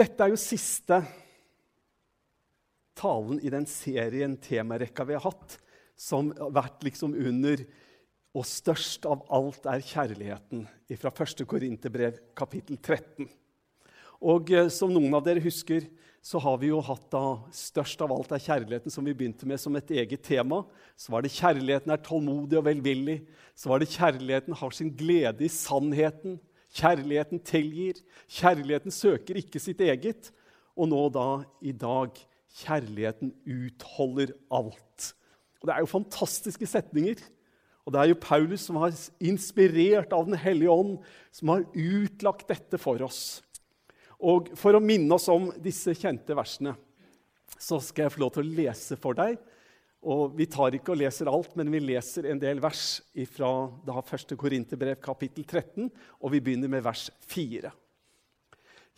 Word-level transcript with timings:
Dette 0.00 0.24
er 0.24 0.30
jo 0.32 0.38
siste 0.40 0.96
talen 2.96 3.40
i 3.44 3.50
den 3.52 3.66
serien, 3.68 4.38
temarekka 4.40 5.04
vi 5.04 5.16
har 5.18 5.26
hatt, 5.26 5.58
som 5.92 6.30
har 6.38 6.54
vært 6.56 6.86
liksom 6.86 7.12
under 7.18 7.66
Og 8.30 8.46
størst 8.46 9.04
av 9.10 9.24
alt 9.34 9.64
er 9.66 9.82
kjærligheten, 9.82 10.62
fra 11.02 11.10
1. 11.10 11.42
Korinterbrev, 11.50 12.20
kapittel 12.38 12.78
13. 12.78 13.26
Og 14.22 14.52
eh, 14.54 14.68
som 14.70 14.92
noen 14.94 15.16
av 15.18 15.24
dere 15.26 15.42
husker, 15.42 15.88
så 16.22 16.38
har 16.44 16.60
vi 16.62 16.70
jo 16.70 16.78
hatt 16.86 17.08
da 17.10 17.24
størst 17.50 18.04
av 18.06 18.14
alt 18.14 18.30
er 18.36 18.44
kjærligheten, 18.44 18.94
som 18.94 19.04
vi 19.04 19.16
begynte 19.18 19.48
med 19.50 19.58
som 19.58 19.74
et 19.76 19.90
eget 19.90 20.22
tema. 20.22 20.62
Så 20.94 21.10
var 21.10 21.26
det 21.26 21.34
kjærligheten 21.34 21.90
er 21.90 22.04
tålmodig 22.06 22.60
og 22.60 22.68
velvillig. 22.70 23.18
Så 23.58 23.72
var 23.72 23.82
det 23.82 23.90
kjærligheten 23.96 24.56
har 24.62 24.78
sin 24.78 24.94
glede 24.94 25.44
i 25.44 25.50
sannheten. 25.50 26.38
Kjærligheten 26.76 27.42
tilgir. 27.42 27.98
Kjærligheten 28.30 28.94
søker 28.94 29.38
ikke 29.40 29.62
sitt 29.62 29.80
eget. 29.82 30.30
Og 30.78 30.90
nå 30.90 31.02
da, 31.12 31.42
i 31.60 31.72
dag, 31.74 32.14
kjærligheten 32.62 33.34
utholder 33.44 34.34
alt. 34.50 35.12
Og 35.60 35.68
Det 35.68 35.74
er 35.74 35.84
jo 35.84 35.94
fantastiske 35.94 36.66
setninger. 36.66 37.20
Og 37.84 37.92
det 37.92 38.00
er 38.00 38.10
jo 38.12 38.22
Paulus 38.22 38.66
som 38.68 38.78
har 38.78 38.94
inspirert 39.18 40.12
av 40.12 40.26
Den 40.28 40.38
hellige 40.38 40.70
ånd, 40.70 40.98
som 41.32 41.48
har 41.54 41.66
utlagt 41.74 42.48
dette 42.48 42.78
for 42.78 43.02
oss. 43.02 43.42
Og 44.20 44.52
For 44.54 44.76
å 44.76 44.84
minne 44.84 45.16
oss 45.16 45.28
om 45.32 45.50
disse 45.58 45.94
kjente 45.96 46.36
versene 46.36 46.76
så 47.60 47.80
skal 47.82 48.06
jeg 48.06 48.14
få 48.14 48.22
lov 48.22 48.30
til 48.34 48.46
å 48.46 48.56
lese 48.60 48.96
for 49.00 49.16
deg. 49.18 49.36
Og 50.00 50.32
Vi 50.36 50.46
tar 50.48 50.72
ikke 50.72 50.94
og 50.94 51.00
leser 51.02 51.28
alt, 51.28 51.52
men 51.60 51.68
vi 51.72 51.82
leser 51.82 52.30
en 52.30 52.40
del 52.40 52.60
vers 52.62 53.02
fra 53.34 53.50
1. 54.00 54.32
Korinterbrev 54.40 54.96
kapittel 55.02 55.44
13, 55.44 55.90
og 56.20 56.32
vi 56.32 56.40
begynner 56.40 56.72
med 56.72 56.84
vers 56.86 57.10
4. 57.28 57.72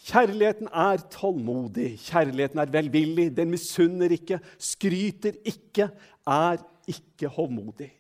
Kjærligheten 0.03 0.71
er 0.71 1.03
tålmodig, 1.11 1.97
kjærligheten 2.03 2.59
er 2.59 2.71
velvillig, 2.75 3.29
den 3.37 3.51
misunner 3.51 4.15
ikke, 4.15 4.41
skryter 4.59 5.37
ikke, 5.47 5.91
er 6.27 6.63
ikke 6.91 7.31
hovmodig. 7.35 7.91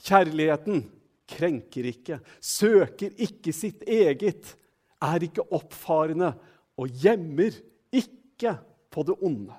Kjærligheten 0.00 0.84
krenker 1.28 1.88
ikke, 1.88 2.20
søker 2.40 3.16
ikke 3.20 3.52
sitt 3.52 3.84
eget, 3.88 4.54
er 5.00 5.24
ikke 5.24 5.44
oppfarende 5.52 6.34
og 6.80 6.88
gjemmer 7.00 7.56
ikke 7.92 8.56
på 8.92 9.04
det 9.08 9.16
onde. 9.20 9.56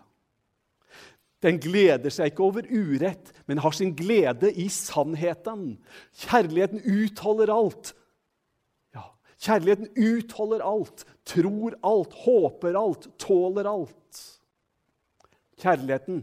Den 1.41 1.57
gleder 1.61 2.13
seg 2.13 2.31
ikke 2.31 2.45
over 2.45 2.67
urett, 2.69 3.31
men 3.49 3.61
har 3.63 3.73
sin 3.73 3.95
glede 3.97 4.51
i 4.53 4.67
sannheten. 4.69 5.79
Kjærligheten 6.21 6.83
utholder 6.85 7.49
alt, 7.53 7.95
Kjærligheten 9.41 9.89
utholder 9.97 10.61
alt, 10.61 11.05
tror 11.25 11.73
alt, 11.81 12.13
håper 12.13 12.77
alt, 12.77 13.07
tåler 13.17 13.65
alt. 13.65 14.19
Kjærligheten 15.57 16.21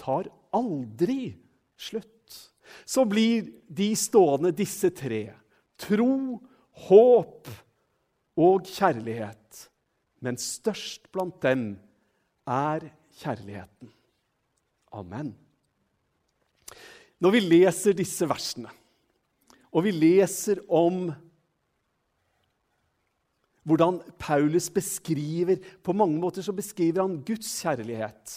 tar 0.00 0.26
aldri 0.54 1.36
slutt. 1.78 2.10
Så 2.84 3.04
blir 3.06 3.46
de 3.70 3.92
stående, 3.98 4.50
disse 4.50 4.90
tre. 4.90 5.28
Tro, 5.78 6.40
håp 6.88 7.50
og 8.34 8.66
kjærlighet. 8.66 9.68
Men 10.18 10.40
størst 10.40 11.06
blant 11.14 11.38
dem 11.44 11.68
er 12.50 12.88
kjærligheten. 13.20 13.92
Amen. 14.94 15.32
Når 17.18 17.34
vi 17.34 17.42
leser 17.42 17.96
disse 17.96 18.26
versene, 18.28 18.70
og 19.74 19.86
vi 19.86 19.92
leser 19.94 20.60
om 20.70 21.08
hvordan 23.64 23.96
Paulus 24.20 24.66
beskriver 24.68 25.56
På 25.82 25.94
mange 25.96 26.18
måter 26.20 26.44
så 26.44 26.52
beskriver 26.52 27.00
han 27.00 27.22
Guds 27.24 27.48
kjærlighet. 27.64 28.34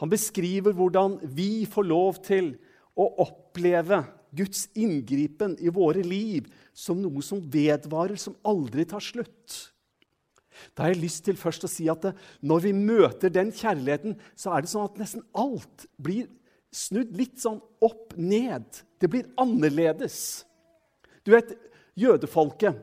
Han 0.00 0.10
beskriver 0.10 0.72
hvordan 0.72 1.18
vi 1.36 1.66
får 1.68 1.86
lov 1.86 2.18
til 2.24 2.54
å 2.96 3.04
oppleve 3.26 4.00
Guds 4.36 4.66
inngripen 4.76 5.54
i 5.60 5.72
våre 5.72 6.02
liv 6.04 6.48
som 6.76 6.98
noe 7.00 7.22
som 7.24 7.40
vedvarer, 7.40 8.16
som 8.20 8.36
aldri 8.44 8.84
tar 8.88 9.04
slutt. 9.04 9.75
Da 10.74 10.84
har 10.86 10.94
jeg 10.94 11.02
lyst 11.04 11.24
til 11.26 11.38
først 11.40 11.66
å 11.66 11.70
si 11.70 11.88
at 11.92 12.08
det, 12.08 12.14
når 12.40 12.66
vi 12.66 12.74
møter 12.76 13.32
den 13.32 13.52
kjærligheten, 13.54 14.16
så 14.38 14.54
er 14.54 14.64
det 14.64 14.72
sånn 14.72 14.88
at 14.88 14.98
nesten 15.00 15.24
alt 15.36 15.86
blir 16.00 16.28
snudd 16.74 17.14
litt 17.16 17.38
sånn 17.42 17.60
opp 17.84 18.16
ned. 18.18 18.66
Det 19.00 19.10
blir 19.12 19.30
annerledes. 19.40 20.44
Du 21.24 21.32
vet, 21.34 21.54
jødefolket 21.98 22.82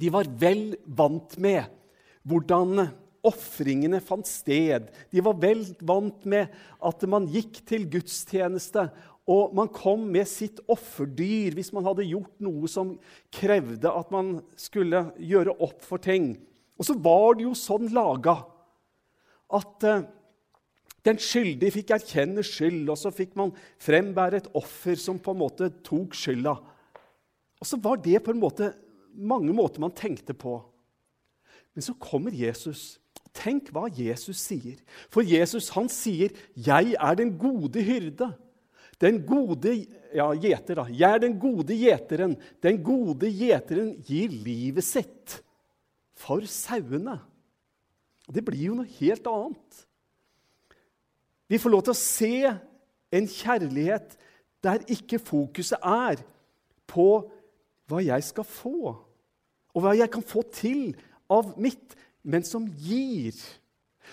de 0.00 0.08
var 0.12 0.28
vel 0.40 0.72
vant 0.86 1.36
med 1.42 1.68
hvordan 2.28 2.86
ofringene 3.26 4.00
fant 4.02 4.26
sted. 4.26 4.88
De 5.12 5.22
var 5.22 5.36
vel 5.42 5.64
vant 5.86 6.24
med 6.28 6.52
at 6.82 7.04
man 7.10 7.28
gikk 7.30 7.60
til 7.68 7.86
gudstjeneste, 7.90 8.88
og 9.30 9.52
man 9.54 9.68
kom 9.70 10.08
med 10.10 10.26
sitt 10.26 10.58
offerdyr 10.72 11.54
hvis 11.54 11.70
man 11.74 11.86
hadde 11.86 12.08
gjort 12.08 12.32
noe 12.42 12.70
som 12.70 12.96
krevde 13.34 13.90
at 13.90 14.10
man 14.10 14.40
skulle 14.58 15.04
gjøre 15.22 15.54
opp 15.62 15.84
for 15.86 16.02
ting. 16.02 16.34
Og 16.82 16.88
så 16.88 16.96
var 16.98 17.36
det 17.38 17.44
jo 17.46 17.54
sånn 17.54 17.92
laga 17.94 18.40
at 19.54 19.84
uh, 19.86 20.00
den 21.06 21.18
skyldige 21.22 21.76
fikk 21.76 21.92
erkjenne 21.94 22.42
skyld, 22.46 22.88
og 22.90 22.98
så 22.98 23.12
fikk 23.14 23.36
man 23.38 23.52
frembære 23.82 24.40
et 24.40 24.48
offer 24.58 24.98
som 24.98 25.20
på 25.22 25.30
en 25.30 25.40
måte 25.44 25.68
tok 25.86 26.16
skylda. 26.18 26.56
Og 27.62 27.68
så 27.68 27.78
var 27.78 28.00
det 28.02 28.18
på 28.26 28.34
en 28.34 28.42
måte 28.42 28.72
mange 29.14 29.54
måter 29.54 29.82
man 29.84 29.94
tenkte 29.94 30.34
på. 30.34 30.56
Men 31.70 31.86
så 31.86 31.94
kommer 32.02 32.34
Jesus. 32.34 32.98
Tenk 33.30 33.70
hva 33.70 33.86
Jesus 33.94 34.42
sier. 34.42 34.82
For 35.06 35.22
Jesus 35.22 35.70
han 35.76 35.86
sier, 35.86 36.34
'Jeg 36.58 36.96
er 36.98 37.14
den 37.14 37.38
gode 37.38 37.78
hyrde'. 37.78 38.34
Den 38.98 39.22
gode 39.26 39.86
ja, 40.14 40.32
gjeter, 40.34 40.74
da. 40.74 40.84
Jeg 40.90 41.14
er 41.14 41.18
den 41.18 41.38
gode 41.38 41.74
gjeteren. 41.74 42.36
Den 42.62 42.82
gode 42.82 43.30
gjeteren 43.30 43.96
gir 44.02 44.28
livet 44.30 44.84
sitt 44.84 45.42
for 46.22 46.44
sauene. 46.48 47.18
Det 48.30 48.44
blir 48.46 48.68
jo 48.70 48.78
noe 48.78 48.98
helt 49.00 49.26
annet. 49.28 49.80
Vi 51.50 51.58
får 51.60 51.72
lov 51.74 51.82
til 51.84 51.92
å 51.94 51.98
se 51.98 52.34
en 53.12 53.26
kjærlighet 53.28 54.14
der 54.62 54.84
ikke 54.94 55.20
fokuset 55.20 55.82
er 55.82 56.22
på 56.88 57.08
hva 57.90 58.00
jeg 58.04 58.24
skal 58.24 58.46
få, 58.46 58.94
og 59.72 59.84
hva 59.84 59.96
jeg 59.98 60.10
kan 60.12 60.24
få 60.24 60.44
til 60.54 60.92
av 61.32 61.52
mitt, 61.60 61.96
men 62.22 62.44
som 62.46 62.68
gir. 62.80 63.36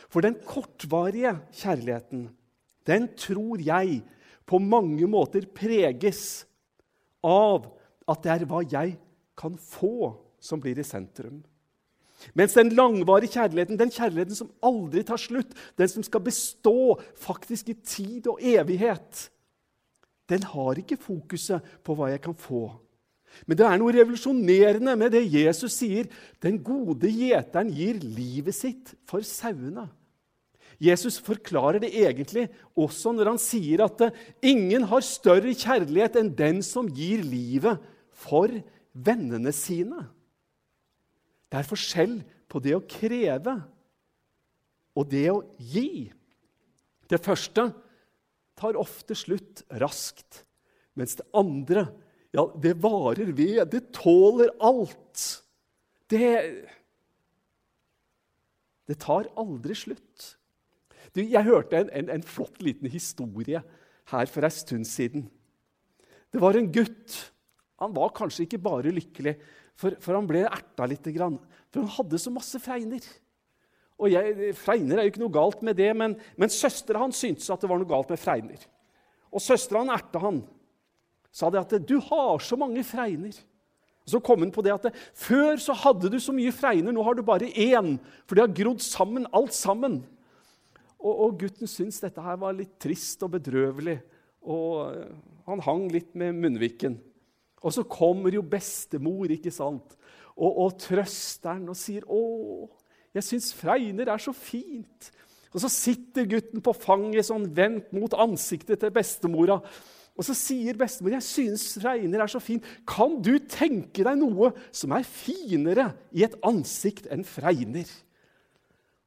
For 0.09 0.25
den 0.25 0.37
kortvarige 0.47 1.35
kjærligheten, 1.61 2.27
den 2.87 3.07
tror 3.19 3.61
jeg 3.61 4.01
på 4.49 4.57
mange 4.59 5.05
måter 5.09 5.45
preges 5.53 6.47
av 7.23 7.69
at 8.09 8.23
det 8.25 8.33
er 8.33 8.47
hva 8.49 8.63
jeg 8.65 8.95
kan 9.37 9.55
få, 9.61 10.15
som 10.41 10.61
blir 10.63 10.79
i 10.79 10.87
sentrum. 10.87 11.43
Mens 12.35 12.56
den 12.57 12.74
langvarige 12.75 13.38
kjærligheten, 13.38 13.80
den 13.80 13.91
kjærligheten 13.94 14.35
som 14.35 14.52
aldri 14.66 15.03
tar 15.07 15.19
slutt, 15.22 15.53
den 15.80 15.91
som 15.91 16.03
skal 16.03 16.24
bestå 16.25 17.00
faktisk 17.19 17.72
i 17.72 17.78
tid 17.80 18.28
og 18.28 18.41
evighet, 18.44 19.30
den 20.30 20.44
har 20.46 20.78
ikke 20.78 21.00
fokuset 21.00 21.63
på 21.85 21.96
hva 21.97 22.12
jeg 22.12 22.22
kan 22.22 22.35
få. 22.38 22.68
Men 23.46 23.57
det 23.57 23.66
er 23.66 23.80
noe 23.80 23.94
revolusjonerende 23.94 24.96
med 24.97 25.13
det 25.13 25.24
Jesus 25.30 25.78
sier. 25.78 26.09
Den 26.41 26.59
gode 26.66 27.12
gjeteren 27.13 27.72
gir 27.74 28.02
livet 28.02 28.57
sitt 28.57 28.94
for 29.09 29.25
sauene. 29.25 29.88
Jesus 30.80 31.18
forklarer 31.19 31.81
det 31.84 31.91
egentlig 31.91 32.47
også 32.80 33.12
når 33.13 33.34
han 33.34 33.41
sier 33.41 33.84
at 33.84 34.06
ingen 34.46 34.86
har 34.88 35.03
større 35.03 35.51
kjærlighet 35.51 36.16
enn 36.22 36.31
den 36.38 36.62
som 36.63 36.88
gir 36.88 37.24
livet 37.25 37.81
for 38.16 38.53
vennene 38.94 39.51
sine. 39.56 40.06
Det 41.49 41.59
er 41.59 41.67
forskjell 41.67 42.19
på 42.49 42.61
det 42.63 42.75
å 42.77 42.85
kreve 42.85 43.56
og 44.97 45.07
det 45.09 45.25
å 45.31 45.41
gi. 45.57 46.09
Det 47.09 47.19
første 47.21 47.69
tar 48.59 48.77
ofte 48.77 49.15
slutt 49.18 49.63
raskt, 49.81 50.44
mens 51.00 51.15
det 51.18 51.25
andre 51.38 51.88
ja, 52.35 52.45
det 52.62 52.75
varer 52.83 53.31
ved. 53.33 53.63
Det 53.71 53.89
tåler 53.95 54.51
alt. 54.62 55.24
Det 56.09 56.68
Det 58.89 58.97
tar 58.97 59.27
aldri 59.38 59.75
slutt. 59.77 60.35
Du, 61.13 61.21
jeg 61.21 61.45
hørte 61.45 61.77
en, 61.77 61.89
en, 61.94 62.07
en, 62.09 62.24
flott 62.25 62.57
liten 62.62 62.89
historie 62.89 63.62
her 64.09 64.29
for 64.29 64.45
en 64.45 64.53
stund 64.53 64.88
siden. 64.89 65.27
Det 66.33 66.41
var 66.41 66.57
en 66.57 66.71
gutt. 66.74 67.18
Han 67.81 67.94
var 67.94 68.09
kanskje 68.18 68.47
ikke 68.47 68.62
bare 68.65 68.94
lykkelig, 68.94 69.35
for, 69.79 69.95
for 70.03 70.17
han 70.17 70.27
ble 70.27 70.43
erta 70.47 70.87
litt. 70.89 71.07
For 71.07 71.81
han 71.81 71.95
hadde 71.95 72.19
så 72.21 72.33
masse 72.33 72.59
fregner. 72.61 73.05
Og 73.99 74.11
jeg, 74.13 74.53
Fregner 74.55 74.99
er 74.99 75.07
jo 75.07 75.13
ikke 75.13 75.23
noe 75.25 75.35
galt 75.35 75.63
med 75.65 75.75
det, 75.79 75.89
men, 75.97 76.15
men 76.39 76.51
søstera 76.51 77.01
hans 77.03 77.19
syntes 77.19 77.49
at 77.51 77.63
det 77.63 77.69
var 77.71 77.81
noe 77.81 77.89
galt 77.89 78.11
med 78.11 78.21
fregner. 78.21 78.61
Og 79.29 79.43
søstera 79.43 79.83
erta 79.93 80.21
han 80.23 80.41
sa 81.35 81.49
det 81.51 81.61
at 81.61 81.73
'du 81.85 81.99
har 82.01 82.39
så 82.41 82.57
mange 82.57 82.81
fregner'. 82.83 83.37
Så 84.09 84.19
kom 84.19 84.39
hun 84.41 84.51
på 84.51 84.63
det 84.65 84.73
at 84.73 84.95
Før 85.13 85.59
så 85.61 85.73
hadde 85.73 86.09
du 86.09 86.17
så 86.19 86.33
mye 86.33 86.51
fregner, 86.51 86.91
nå 86.91 87.03
har 87.03 87.13
du 87.13 87.21
bare 87.21 87.45
én. 87.53 87.99
For 88.25 88.35
de 88.35 88.41
har 88.41 88.55
grodd 88.55 88.81
sammen, 88.81 89.27
alt 89.31 89.53
sammen. 89.53 90.01
Og, 90.97 91.13
og 91.13 91.39
gutten 91.39 91.67
syntes 91.69 92.01
dette 92.01 92.21
her 92.21 92.39
var 92.41 92.57
litt 92.57 92.79
trist 92.81 93.21
og 93.23 93.35
bedrøvelig. 93.37 93.99
Og 94.41 94.95
han 95.45 95.61
hang 95.61 95.91
litt 95.93 96.15
med 96.17 96.33
munnviken. 96.41 96.97
Og 97.59 97.73
så 97.75 97.83
kommer 97.83 98.33
jo 98.33 98.44
bestemor 98.45 99.31
ikke 99.31 99.51
sant? 99.51 99.95
Og, 100.39 100.51
og 100.65 100.77
trøster 100.79 101.57
han 101.57 101.67
og 101.69 101.77
sier 101.77 102.06
'Å, 102.07 102.69
jeg 103.13 103.25
syns 103.25 103.53
fregner 103.53 104.07
er 104.07 104.21
så 104.21 104.31
fint'. 104.31 105.11
Og 105.53 105.63
så 105.63 105.69
sitter 105.69 106.29
gutten 106.29 106.61
på 106.61 106.75
fanget 106.77 107.25
sånn 107.25 107.47
vendt 107.56 107.89
mot 107.95 108.13
ansiktet 108.13 108.79
til 108.79 108.94
bestemora. 108.94 109.57
Og 110.19 110.25
så 110.27 110.35
sier 110.35 110.77
bestemor, 110.77 111.11
'Jeg 111.11 111.23
synes 111.23 111.79
fregner 111.79 112.21
er 112.21 112.27
så 112.27 112.39
fint. 112.39 112.63
Kan 112.85 113.21
du 113.21 113.39
tenke 113.39 114.03
deg 114.03 114.17
noe 114.19 114.53
som 114.71 114.91
er 114.91 115.03
finere 115.03 115.94
i 116.12 116.23
et 116.23 116.35
ansikt 116.44 117.07
enn 117.07 117.23
fregner?' 117.23 117.89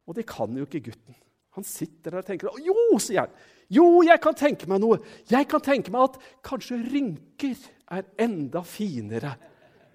Og 0.07 0.15
det 0.17 0.27
kan 0.27 0.51
jo 0.57 0.65
ikke 0.67 0.91
gutten. 0.91 1.15
Han 1.55 1.65
sitter 1.65 2.11
der 2.11 2.19
og 2.19 2.27
tenker 2.27 2.49
'Jo', 2.59 2.99
sier 2.99 3.21
han. 3.21 3.31
'Jo, 3.71 4.03
jeg 4.03 4.21
kan 4.21 4.35
tenke 4.35 4.67
meg 4.69 4.81
noe. 4.81 4.99
Jeg 5.31 5.49
kan 5.49 5.61
tenke 5.61 5.91
meg 5.91 6.03
at 6.03 6.19
kanskje 6.43 6.83
rynker 6.93 7.57
er 7.93 8.09
enda 8.21 8.65
finere 8.67 9.37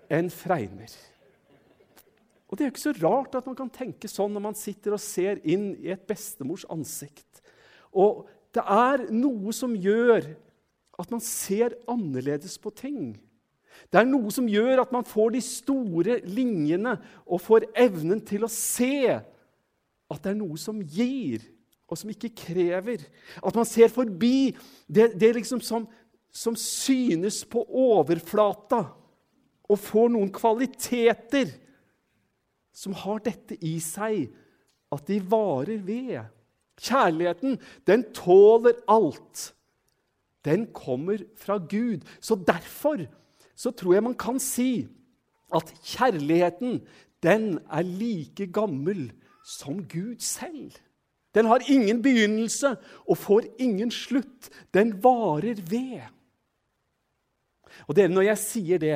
enn 0.10 0.32
fregner.' 0.34 0.98
Og 2.48 2.56
Det 2.56 2.64
er 2.64 2.70
jo 2.70 2.74
ikke 2.78 2.86
så 2.86 2.96
rart 3.04 3.36
at 3.36 3.48
man 3.50 3.58
kan 3.60 3.70
tenke 3.70 4.08
sånn 4.08 4.32
når 4.32 4.44
man 4.46 4.56
sitter 4.56 4.96
og 4.96 5.04
ser 5.04 5.42
inn 5.44 5.74
i 5.84 5.92
et 5.92 6.06
bestemors 6.08 6.64
ansikt. 6.72 7.42
Og 7.92 8.24
det 8.56 8.64
er 8.64 9.04
noe 9.12 9.52
som 9.52 9.74
gjør 9.76 10.30
at 10.98 11.12
man 11.12 11.22
ser 11.24 11.76
annerledes 11.92 12.56
på 12.62 12.72
ting. 12.72 13.18
Det 13.92 14.00
er 14.00 14.08
noe 14.08 14.32
som 14.34 14.48
gjør 14.50 14.82
at 14.82 14.94
man 14.96 15.06
får 15.06 15.36
de 15.36 15.44
store 15.44 16.18
linjene 16.26 16.96
og 17.26 17.44
får 17.44 17.68
evnen 17.78 18.24
til 18.26 18.48
å 18.48 18.52
se 18.52 19.12
at 19.12 20.24
det 20.24 20.32
er 20.32 20.40
noe 20.40 20.58
som 20.60 20.80
gir, 20.82 21.44
og 21.88 22.00
som 22.00 22.10
ikke 22.12 22.34
krever. 22.36 23.04
At 23.44 23.56
man 23.56 23.68
ser 23.68 23.92
forbi 23.92 24.56
det, 24.88 25.12
det 25.20 25.34
liksom 25.38 25.62
som, 25.64 25.86
som 26.32 26.56
synes 26.60 27.44
på 27.50 27.64
overflata, 27.66 28.84
og 29.68 29.80
får 29.84 30.12
noen 30.14 30.30
kvaliteter 30.32 31.50
som 32.72 32.94
har 32.96 33.20
dette 33.26 33.58
i 33.66 33.78
seg, 33.84 34.28
at 34.94 35.08
de 35.10 35.18
varer 35.28 35.82
ved. 35.84 36.22
Kjærligheten, 36.78 37.58
den 37.90 38.06
tåler 38.16 38.78
alt. 38.88 39.50
Den 40.46 40.68
kommer 40.72 41.24
fra 41.36 41.58
Gud. 41.58 42.06
Så 42.22 42.38
derfor 42.38 43.04
så 43.58 43.74
tror 43.74 43.98
jeg 43.98 44.06
man 44.06 44.16
kan 44.16 44.40
si 44.40 44.88
at 45.56 45.72
kjærligheten, 45.82 46.82
den 47.24 47.58
er 47.66 47.82
like 47.82 48.48
gammel 48.54 49.10
som 49.44 49.82
Gud 49.90 50.22
selv. 50.24 50.76
Den 51.36 51.46
har 51.46 51.66
ingen 51.68 52.02
begynnelse 52.02 52.76
og 53.10 53.18
får 53.18 53.50
ingen 53.60 53.92
slutt. 53.92 54.50
Den 54.74 54.96
varer 55.04 55.60
ved. 55.70 56.06
Og 57.86 57.96
dere, 57.98 58.12
når 58.12 58.32
jeg 58.32 58.42
sier 58.42 58.82
det, 58.82 58.96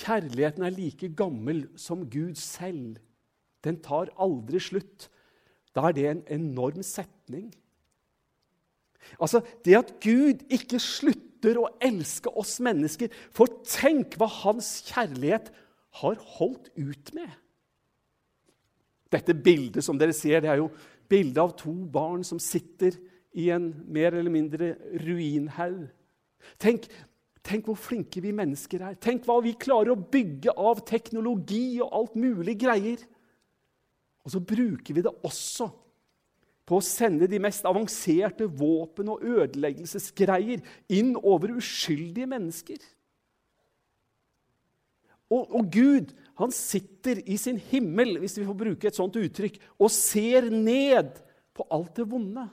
kjærligheten 0.00 0.64
er 0.66 0.74
like 0.74 1.10
gammel 1.18 1.66
som 1.78 2.06
Gud 2.10 2.38
selv, 2.40 2.96
den 3.64 3.78
tar 3.82 4.12
aldri 4.22 4.60
slutt. 4.62 5.08
Da 5.76 5.88
er 5.88 5.96
det 5.96 6.06
en 6.08 6.24
enorm 6.38 6.82
setning. 6.86 7.50
Altså, 9.20 9.42
Det 9.64 9.76
at 9.76 9.92
Gud 10.02 10.46
ikke 10.50 10.80
slutter 10.82 11.58
å 11.60 11.68
elske 11.84 12.30
oss 12.34 12.56
mennesker 12.64 13.12
For 13.30 13.46
tenk 13.68 14.16
hva 14.18 14.26
hans 14.42 14.80
kjærlighet 14.88 15.52
har 16.00 16.16
holdt 16.36 16.72
ut 16.74 17.12
med. 17.14 17.30
Dette 19.12 19.34
bildet 19.34 19.84
som 19.84 19.98
dere 19.98 20.12
ser, 20.16 20.40
det 20.42 20.50
er 20.50 20.58
jo 20.60 20.72
bildet 21.08 21.38
av 21.38 21.54
to 21.56 21.72
barn 21.72 22.24
som 22.26 22.40
sitter 22.42 22.96
i 23.36 23.50
en 23.54 23.70
mer 23.86 24.16
eller 24.16 24.32
mindre 24.32 24.72
ruinhaug. 25.04 25.86
Tenk, 26.58 26.88
tenk 27.46 27.68
hvor 27.68 27.78
flinke 27.78 28.20
vi 28.24 28.34
mennesker 28.34 28.82
er. 28.82 28.98
Tenk 29.02 29.26
hva 29.26 29.38
vi 29.44 29.54
klarer 29.58 29.94
å 29.94 30.00
bygge 30.00 30.54
av 30.58 30.82
teknologi 30.88 31.78
og 31.84 31.92
alt 31.94 32.18
mulig 32.18 32.56
greier. 32.60 33.02
Og 34.26 34.34
så 34.34 34.42
bruker 34.42 34.96
vi 34.96 35.04
det 35.06 35.14
også 35.26 35.70
på 36.66 36.80
å 36.80 36.82
sende 36.84 37.28
de 37.30 37.38
mest 37.38 37.66
avanserte 37.68 38.48
våpen 38.58 39.12
og 39.12 39.22
ødeleggelsesgreier 39.22 40.64
inn 40.90 41.14
over 41.20 41.54
uskyldige 41.60 42.26
mennesker. 42.30 42.80
Og, 45.30 45.46
og, 45.46 45.70
Gud 45.74 46.12
han 46.38 46.52
sitter 46.54 47.18
i 47.26 47.38
sin 47.40 47.58
himmel 47.70 48.18
hvis 48.22 48.36
vi 48.38 48.46
får 48.46 48.58
bruke 48.58 48.90
et 48.90 48.98
sånt 48.98 49.16
uttrykk, 49.18 49.58
og 49.78 49.94
ser 49.94 50.50
ned 50.50 51.16
på 51.56 51.66
alt 51.72 51.94
det 51.98 52.06
vonde. 52.10 52.44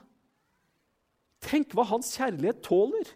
Tenk 1.44 1.74
hva 1.76 1.84
hans 1.90 2.14
kjærlighet 2.16 2.62
tåler. 2.64 3.10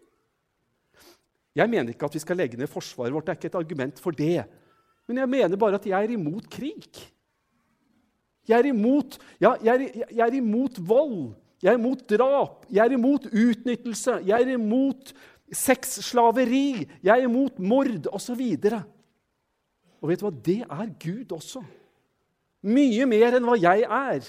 Jeg 1.57 1.71
mener 1.71 1.93
ikke 1.93 2.09
at 2.09 2.15
vi 2.15 2.23
skal 2.23 2.39
legge 2.39 2.59
ned 2.61 2.71
forsvaret 2.71 3.15
vårt. 3.15 3.27
Det 3.27 3.33
er 3.33 3.39
ikke 3.41 3.51
et 3.53 3.61
argument 3.63 4.01
for 4.03 4.15
det. 4.15 4.45
Men 5.09 5.23
jeg 5.23 5.29
mener 5.29 5.57
bare 5.61 5.79
at 5.81 5.87
jeg 5.87 6.05
er 6.05 6.15
imot 6.15 6.49
krig. 6.53 6.89
Jeg 8.49 8.59
er 8.59 8.71
imot, 8.71 9.19
ja, 9.41 9.55
jeg 9.65 9.75
er, 9.75 10.05
jeg 10.11 10.25
er 10.29 10.37
imot 10.39 10.79
vold. 10.81 11.35
Jeg 11.63 11.73
er 11.73 11.79
imot 11.81 12.05
drap. 12.11 12.67
Jeg 12.71 12.87
er 12.87 12.95
imot 12.97 13.27
utnyttelse. 13.27 14.21
Jeg 14.27 14.45
er 14.45 14.55
imot 14.55 15.13
sexslaveri. 15.53 16.87
Jeg 17.03 17.13
er 17.19 17.27
imot 17.27 17.59
mord 17.59 18.07
osv. 18.13 18.41
Og, 18.41 18.79
og 20.01 20.13
vet 20.13 20.21
du 20.21 20.29
hva? 20.29 20.35
Det 20.51 20.61
er 20.63 20.93
Gud 21.03 21.35
også. 21.37 21.65
Mye 22.69 23.07
mer 23.09 23.39
enn 23.39 23.47
hva 23.47 23.57
jeg 23.59 23.85
er. 23.85 24.29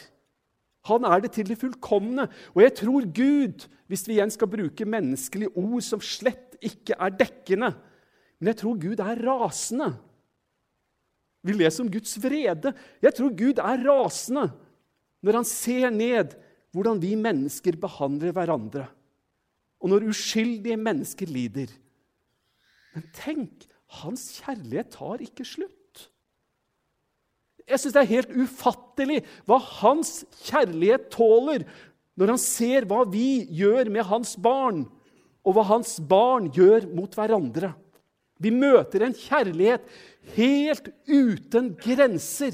Han 0.89 1.05
er 1.05 1.23
det 1.23 1.33
til 1.35 1.49
det 1.49 1.59
fullkomne. 1.61 2.27
Og 2.55 2.63
jeg 2.63 2.75
tror 2.81 3.05
Gud, 3.05 3.67
hvis 3.91 4.07
vi 4.07 4.17
igjen 4.17 4.33
skal 4.33 4.49
bruke 4.51 4.87
menneskelige 4.87 5.51
ord 5.57 5.83
som 5.85 6.01
slett 6.03 6.48
ikke 6.65 6.97
er 6.97 7.15
dekkende 7.15 7.73
Men 8.39 8.53
jeg 8.53 8.59
tror 8.61 8.77
Gud 8.79 9.01
er 9.03 9.19
rasende. 9.27 9.89
Vi 11.43 11.55
leser 11.55 11.83
om 11.83 11.91
Guds 11.91 12.13
vrede. 12.23 12.71
Jeg 13.03 13.15
tror 13.15 13.33
Gud 13.35 13.59
er 13.59 13.83
rasende 13.83 14.45
når 15.19 15.41
han 15.41 15.47
ser 15.47 15.89
ned 15.91 16.37
hvordan 16.71 17.01
vi 17.01 17.15
mennesker 17.19 17.75
behandler 17.81 18.31
hverandre, 18.31 18.85
og 19.81 19.91
når 19.91 20.05
uskyldige 20.11 20.77
mennesker 20.79 21.27
lider. 21.27 21.71
Men 22.93 23.07
tenk, 23.15 23.65
hans 23.99 24.27
kjærlighet 24.37 24.91
tar 24.93 25.23
ikke 25.25 25.47
slutt. 25.47 26.05
Jeg 27.69 27.81
syns 27.81 27.95
det 27.95 28.01
er 28.01 28.13
helt 28.13 28.33
ufattelig 28.33 29.19
hva 29.49 29.59
hans 29.81 30.23
kjærlighet 30.45 31.09
tåler 31.13 31.65
når 32.19 32.33
han 32.33 32.41
ser 32.41 32.87
hva 32.89 33.03
vi 33.09 33.43
gjør 33.59 33.91
med 33.93 34.05
hans 34.09 34.33
barn, 34.41 34.83
og 35.49 35.55
hva 35.57 35.65
hans 35.71 35.97
barn 36.05 36.51
gjør 36.53 36.85
mot 36.93 37.15
hverandre. 37.17 37.73
Vi 38.39 38.51
møter 38.53 39.03
en 39.03 39.15
kjærlighet 39.17 39.87
helt 40.37 40.91
uten 41.09 41.73
grenser. 41.81 42.53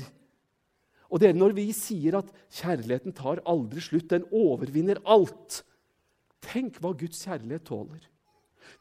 Og 1.12 1.22
det 1.22 1.30
er 1.30 1.38
når 1.38 1.54
vi 1.58 1.68
sier 1.76 2.18
at 2.22 2.32
kjærligheten 2.56 3.14
tar 3.16 3.44
aldri 3.46 3.84
slutt, 3.84 4.10
den 4.10 4.26
overvinner 4.34 5.04
alt 5.04 5.62
Tenk 6.46 6.76
hva 6.78 6.92
Guds 6.94 7.24
kjærlighet 7.26 7.64
tåler. 7.66 8.02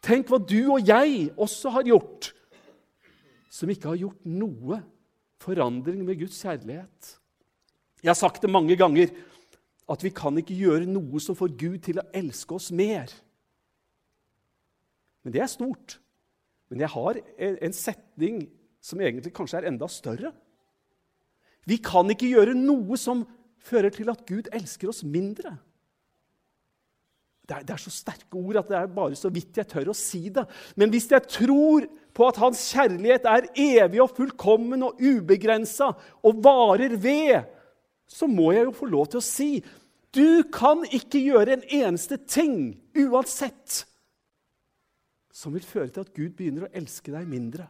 Tenk 0.04 0.28
hva 0.28 0.36
du 0.36 0.58
og 0.74 0.84
jeg 0.84 1.30
også 1.40 1.72
har 1.72 1.86
gjort, 1.88 2.28
som 3.48 3.70
ikke 3.72 3.88
har 3.88 4.00
gjort 4.02 4.26
noe 4.28 4.82
forandring 5.40 6.02
med 6.04 6.18
Guds 6.20 6.40
kjærlighet. 6.44 7.14
Jeg 8.02 8.10
har 8.10 8.18
sagt 8.18 8.44
det 8.44 8.52
mange 8.52 8.76
ganger 8.76 9.12
at 9.88 10.04
vi 10.04 10.12
kan 10.12 10.36
ikke 10.40 10.56
gjøre 10.56 10.88
noe 10.88 11.20
som 11.24 11.36
får 11.38 11.54
Gud 11.60 11.78
til 11.84 12.00
å 12.00 12.08
elske 12.16 12.56
oss 12.56 12.70
mer. 12.74 13.08
Men 15.24 15.34
det 15.34 15.42
er 15.42 15.50
stort. 15.50 15.98
Men 16.70 16.84
jeg 16.84 16.92
har 16.94 17.20
en 17.48 17.76
setning 17.76 18.44
som 18.84 19.00
egentlig 19.00 19.32
kanskje 19.36 19.62
er 19.62 19.70
enda 19.70 19.88
større. 19.90 20.32
Vi 21.64 21.78
kan 21.80 22.10
ikke 22.12 22.28
gjøre 22.28 22.56
noe 22.58 22.98
som 23.00 23.24
fører 23.64 23.92
til 23.94 24.10
at 24.12 24.24
Gud 24.28 24.50
elsker 24.52 24.90
oss 24.92 25.00
mindre. 25.06 25.56
Det 27.44 27.58
er, 27.58 27.64
det 27.68 27.74
er, 27.74 27.80
så 27.80 27.92
sterke 27.92 28.40
ord 28.40 28.56
at 28.56 28.70
det 28.70 28.76
er 28.78 28.92
bare 28.92 29.16
så 29.20 29.28
vidt 29.32 29.58
jeg 29.60 29.68
tør 29.68 29.90
å 29.92 29.96
si 29.96 30.30
det. 30.32 30.46
Men 30.80 30.92
hvis 30.92 31.10
jeg 31.12 31.28
tror 31.28 31.84
på 32.16 32.28
at 32.28 32.40
hans 32.40 32.62
kjærlighet 32.72 33.26
er 33.28 33.48
evig 33.60 34.00
og 34.00 34.14
fullkommen 34.16 34.86
og 34.86 35.00
ubegrensa 35.02 35.90
og 36.24 36.44
varer 36.44 36.96
ved, 37.00 37.44
så 38.08 38.28
må 38.30 38.52
jeg 38.54 38.68
jo 38.68 38.76
få 38.76 38.88
lov 38.88 39.10
til 39.12 39.20
å 39.20 39.26
si 39.26 39.50
du 40.14 40.44
kan 40.54 40.84
ikke 40.94 41.20
gjøre 41.20 41.56
en 41.56 41.64
eneste 41.74 42.20
ting 42.30 42.76
uansett 42.94 43.82
som 45.34 45.54
vil 45.54 45.66
føre 45.66 45.90
til 45.90 46.04
at 46.04 46.12
Gud 46.14 46.36
begynner 46.38 46.66
å 46.68 46.74
elske 46.76 47.12
deg 47.14 47.26
mindre. 47.28 47.66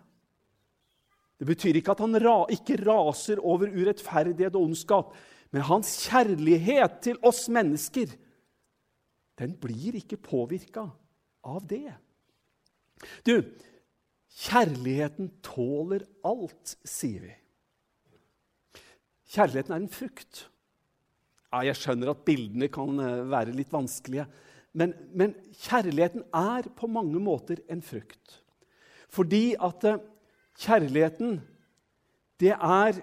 Det 1.40 1.48
betyr 1.48 1.80
ikke 1.80 1.94
at 1.94 2.02
han 2.04 2.20
ra 2.22 2.36
ikke 2.52 2.78
raser 2.84 3.40
over 3.42 3.72
urettferdighet 3.72 4.54
og 4.54 4.68
ondskap, 4.68 5.14
men 5.54 5.66
hans 5.66 5.96
kjærlighet 6.04 7.00
til 7.06 7.18
oss 7.26 7.46
mennesker 7.52 8.12
den 9.40 9.56
blir 9.58 9.96
ikke 9.98 10.20
påvirka 10.22 10.86
av 11.50 11.64
det. 11.70 11.88
Du, 13.26 13.40
Kjærligheten 14.34 15.28
tåler 15.46 16.02
alt, 16.26 16.74
sier 16.82 17.28
vi. 17.28 17.34
Kjærligheten 19.34 19.76
er 19.76 19.82
en 19.82 19.92
frukt. 19.92 20.40
Ja, 21.52 21.60
jeg 21.68 21.78
skjønner 21.78 22.10
at 22.10 22.24
bildene 22.26 22.68
kan 22.72 22.98
eh, 22.98 23.22
være 23.30 23.54
litt 23.54 23.70
vanskelige. 23.72 24.26
Men, 24.74 24.94
men 25.14 25.34
kjærligheten 25.54 26.24
er 26.34 26.66
på 26.76 26.88
mange 26.90 27.20
måter 27.22 27.62
en 27.70 27.82
frukt. 27.82 28.40
Fordi 29.14 29.54
at 29.62 29.86
eh, 29.86 30.02
kjærligheten, 30.58 31.38
det 32.42 32.54
er 32.54 32.98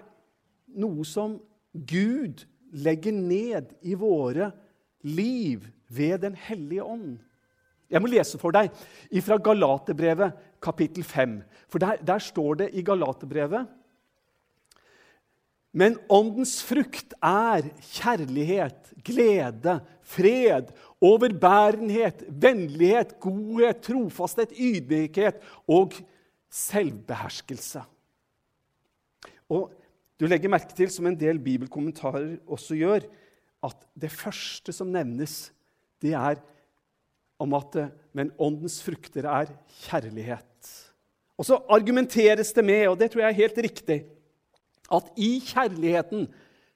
noe 0.76 1.04
som 1.08 1.38
Gud 1.72 2.44
legger 2.72 3.16
ned 3.16 3.72
i 3.84 3.96
våre 3.96 4.50
liv 5.02 5.64
ved 5.88 6.22
Den 6.24 6.36
hellige 6.36 6.84
ånd. 6.84 7.20
Jeg 7.92 8.00
må 8.00 8.08
lese 8.08 8.38
for 8.40 8.54
deg 8.56 8.72
fra 9.24 9.36
Galaterbrevet 9.36 10.36
kapittel 10.64 11.04
5. 11.04 11.40
For 11.68 11.82
der, 11.82 12.00
der 12.00 12.22
står 12.22 12.62
det 12.62 12.68
i 12.72 12.84
Galaterbrevet 12.84 13.68
Men 15.72 15.96
åndens 16.12 16.58
frukt 16.64 17.14
er 17.24 17.64
kjærlighet, 17.94 18.92
glede, 19.04 19.78
fred, 20.04 20.68
overbærenhet, 21.02 22.26
vennlighet, 22.28 23.16
godhet, 23.22 23.80
trofasthet, 23.86 24.52
ydmykhet 24.52 25.40
og 25.64 25.96
selvbeherskelse. 26.52 27.82
Og 29.48 29.72
du 30.20 30.28
legger 30.28 30.52
merke 30.52 30.76
til, 30.76 30.92
som 30.92 31.08
en 31.08 31.18
del 31.18 31.40
bibelkommentarer 31.42 32.36
også 32.46 32.76
gjør, 32.78 33.08
at 33.64 33.84
det 33.96 34.12
første 34.12 34.74
som 34.74 34.92
nevnes, 34.92 35.50
det 36.02 36.12
er 36.18 36.40
om 37.42 37.54
at 37.56 37.78
men 38.14 38.30
åndens 38.38 38.78
frukter 38.84 39.26
er 39.26 39.50
kjærlighet. 39.86 40.68
Og 41.40 41.48
så 41.48 41.58
argumenteres 41.72 42.52
det 42.54 42.64
med, 42.64 42.84
og 42.90 42.98
det 43.00 43.10
tror 43.10 43.24
jeg 43.24 43.32
er 43.32 43.40
helt 43.40 43.60
riktig, 43.66 43.98
at 44.92 45.12
i 45.16 45.36
kjærligheten 45.44 46.26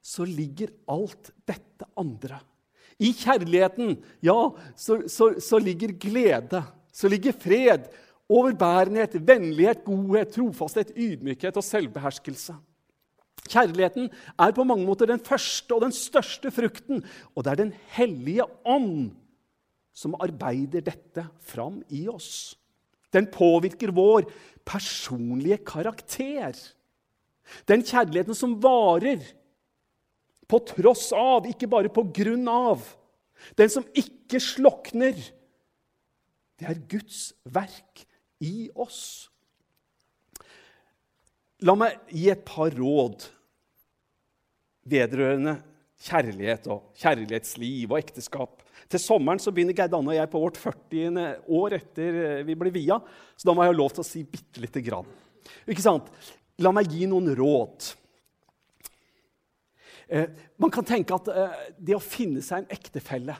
så 0.02 0.24
ligger 0.24 0.72
alt 0.88 1.32
dette 1.48 1.88
andre. 1.98 2.38
I 2.98 3.12
kjærligheten, 3.12 3.96
ja, 4.24 4.38
så, 4.78 5.02
så, 5.10 5.34
så 5.42 5.58
ligger 5.60 5.92
glede, 6.00 6.62
så 6.92 7.10
ligger 7.12 7.36
fred, 7.36 7.90
overbærenhet, 8.28 9.18
vennlighet, 9.26 9.84
godhet, 9.84 10.32
trofasthet, 10.34 10.94
ydmykhet 10.96 11.58
og 11.58 11.64
selvbeherskelse. 11.64 12.56
Kjærligheten 13.46 14.08
er 14.42 14.54
på 14.54 14.64
mange 14.66 14.86
måter 14.86 15.06
den 15.10 15.22
første 15.22 15.74
og 15.76 15.84
den 15.84 15.94
største 15.94 16.50
frukten, 16.50 17.04
og 17.34 17.44
det 17.44 17.52
er 17.52 17.62
Den 17.62 17.74
hellige 17.94 18.46
ånd 18.64 19.12
som 19.96 20.16
arbeider 20.20 20.84
dette 20.84 21.26
fram 21.40 21.80
i 21.88 22.06
oss. 22.08 22.56
Den 23.12 23.28
påvirker 23.32 23.94
vår 23.94 24.26
personlige 24.66 25.62
karakter. 25.64 26.52
Den 27.68 27.84
kjærligheten 27.86 28.36
som 28.36 28.56
varer 28.62 29.22
på 30.46 30.60
tross 30.70 31.08
av, 31.16 31.46
ikke 31.48 31.68
bare 31.70 31.90
på 31.92 32.04
grunn 32.14 32.46
av. 32.50 32.84
Den 33.58 33.70
som 33.72 33.86
ikke 33.96 34.40
slokner. 34.42 35.16
Det 36.56 36.68
er 36.70 36.84
Guds 36.88 37.30
verk 37.52 38.06
i 38.44 38.68
oss. 38.74 39.28
La 41.64 41.74
meg 41.78 41.96
gi 42.12 42.28
et 42.32 42.44
par 42.46 42.74
råd 42.76 43.24
vedrørende 44.86 45.56
kjærlighet 46.06 46.68
og 46.70 46.92
kjærlighetsliv 47.00 47.90
og 47.90 47.98
ekteskap. 47.98 48.62
Til 48.92 49.02
sommeren 49.02 49.40
så 49.42 49.50
begynner 49.54 49.76
Geir 49.76 49.90
Danne 49.90 50.12
og 50.12 50.18
jeg 50.18 50.30
på 50.30 50.42
vårt 50.42 50.58
40. 50.60 51.22
år 51.58 51.78
etter 51.78 52.18
eh, 52.22 52.42
vi 52.46 52.56
ble 52.58 52.70
via. 52.74 53.00
Så 53.34 53.48
da 53.48 53.54
må 53.56 53.64
jeg 53.64 53.72
ha 53.72 53.78
lov 53.78 53.94
til 53.94 54.04
å 54.04 54.06
si 54.06 54.22
bitte 54.28 54.62
lite 54.62 54.82
grann. 54.84 55.08
Ikke 55.66 55.84
sant? 55.84 56.10
La 56.64 56.72
meg 56.72 56.88
gi 56.88 57.08
noen 57.10 57.32
råd. 57.36 57.90
Eh, 60.08 60.30
man 60.62 60.72
kan 60.72 60.86
tenke 60.86 61.16
at 61.16 61.28
eh, 61.32 61.60
det 61.76 61.96
å 61.96 62.02
finne 62.02 62.44
seg 62.44 62.62
en 62.62 62.72
ektefelle 62.76 63.34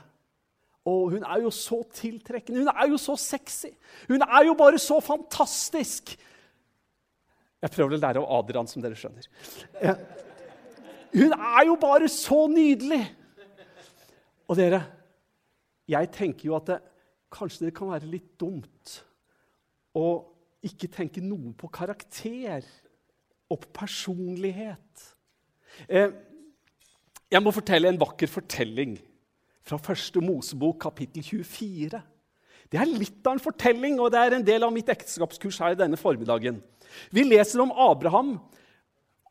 og 0.87 1.11
hun 1.11 1.25
er 1.27 1.41
jo 1.43 1.51
så 1.51 1.81
tiltrekkende, 1.91 2.63
hun 2.63 2.71
er 2.71 2.91
jo 2.93 2.99
så 3.01 3.17
sexy, 3.19 3.73
hun 4.07 4.23
er 4.23 4.45
jo 4.47 4.53
bare 4.55 4.79
så 4.79 5.01
fantastisk. 5.03 6.13
Jeg 7.61 7.73
prøver 7.73 7.97
å 7.97 7.99
lære 7.99 8.21
av 8.21 8.29
Adrian, 8.37 8.69
som 8.69 8.83
dere 8.83 8.95
skjønner. 8.95 9.27
Eh, 9.81 9.99
hun 11.17 11.33
er 11.35 11.65
jo 11.67 11.75
bare 11.81 12.07
så 12.11 12.45
nydelig! 12.51 13.01
Og 14.47 14.55
dere, 14.55 14.79
jeg 15.91 16.11
tenker 16.15 16.47
jo 16.47 16.55
at 16.55 16.69
det, 16.69 16.79
kanskje 17.35 17.67
det 17.67 17.75
kan 17.75 17.91
være 17.91 18.07
litt 18.07 18.37
dumt 18.39 18.93
å 19.97 20.07
ikke 20.67 20.87
tenke 20.93 21.19
noe 21.23 21.51
på 21.57 21.67
karakter 21.73 22.63
og 23.49 23.61
på 23.63 23.73
personlighet. 23.83 25.05
Eh, 25.87 26.11
jeg 27.31 27.43
må 27.43 27.51
fortelle 27.55 27.91
en 27.91 27.99
vakker 27.99 28.29
fortelling 28.31 28.97
fra 29.67 29.79
første 29.83 30.21
Mosebok, 30.23 30.79
kapittel 30.87 31.23
24. 31.23 32.01
Det 32.71 32.79
er 32.79 32.89
litt 32.89 33.23
av 33.27 33.35
en 33.35 33.43
fortelling, 33.43 33.99
og 33.99 34.11
det 34.11 34.21
er 34.21 34.35
en 34.37 34.47
del 34.47 34.65
av 34.67 34.73
mitt 34.75 34.89
ekteskapskurs 34.91 35.59
her 35.63 35.77
denne 35.79 35.99
formiddagen. 35.99 36.59
Vi 37.11 37.23
leser 37.27 37.63
om 37.63 37.71
Abraham, 37.71 38.37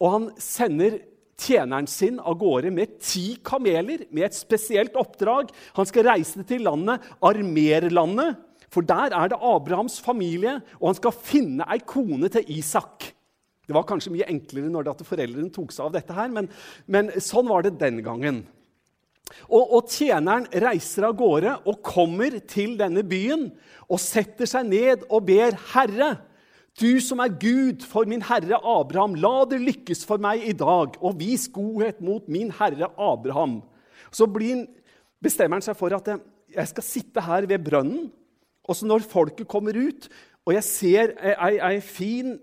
og 0.01 0.13
han 0.13 0.31
sender 0.41 0.99
tjeneren 1.41 1.89
sin 1.89 2.21
av 2.21 2.39
gårde 2.41 2.73
med 2.73 2.97
ti 3.05 3.37
kameler 3.45 4.07
med 4.09 4.29
et 4.29 4.37
spesielt 4.37 4.97
oppdrag. 4.97 5.53
Han 5.77 5.89
skal 5.89 6.09
reise 6.09 6.45
til 6.49 6.65
landet 6.69 7.05
Armerlandet, 7.25 8.41
for 8.73 8.85
der 8.85 9.13
er 9.15 9.33
det 9.33 9.41
Abrahams 9.41 10.01
familie, 10.05 10.59
og 10.81 10.91
han 10.91 10.99
skal 10.99 11.17
finne 11.17 11.69
ei 11.73 11.81
kone 11.85 12.29
til 12.33 12.57
Isak. 12.57 13.13
Det 13.67 13.75
var 13.75 13.87
kanskje 13.89 14.13
mye 14.15 14.29
enklere 14.31 14.71
når 14.71 14.93
foreldrene 15.07 15.51
tok 15.55 15.75
seg 15.75 15.89
av 15.89 15.97
dette, 15.97 16.15
her, 16.15 16.31
men, 16.33 16.49
men 16.87 17.11
sånn 17.23 17.49
var 17.51 17.67
det 17.67 17.79
den 17.81 17.99
gangen. 18.07 18.45
Og, 19.51 19.63
og, 19.65 19.91
Tjeneren 19.91 20.47
reiser 20.63 21.09
av 21.09 21.17
gårde 21.19 21.57
og 21.67 21.83
kommer 21.85 22.39
til 22.47 22.77
denne 22.79 23.03
byen 23.07 23.49
og 23.91 23.99
setter 24.03 24.47
seg 24.47 24.69
ned 24.71 25.03
og 25.11 25.27
ber 25.27 25.57
Herre, 25.73 26.13
du 26.77 27.01
som 27.01 27.23
er 27.25 27.33
Gud 27.41 27.85
for 27.89 28.05
min 28.09 28.21
herre 28.21 28.59
Abraham, 28.61 29.15
la 29.17 29.47
det 29.49 29.63
lykkes 29.63 30.05
for 30.05 30.21
meg 30.21 30.43
i 30.45 30.53
dag, 30.53 30.99
og 31.01 31.17
vis 31.17 31.47
godhet 31.49 32.03
mot 32.05 32.27
min 32.29 32.51
herre 32.53 32.91
Abraham. 33.01 33.63
Så 34.13 34.29
blir, 34.29 34.67
bestemmer 35.25 35.57
han 35.57 35.65
seg 35.65 35.79
for 35.79 35.97
at 35.97 36.11
jeg 36.13 36.69
skal 36.69 36.85
sitte 36.85 37.25
her 37.25 37.49
ved 37.49 37.65
brønnen, 37.65 38.11
og 38.67 38.77
så 38.77 38.89
når 38.89 39.07
folket 39.09 39.49
kommer 39.49 39.73
ut, 39.79 40.11
og 40.45 40.53
jeg 40.53 40.67
ser 40.69 41.15
ei, 41.17 41.57
ei 41.57 41.81
fin 41.81 42.37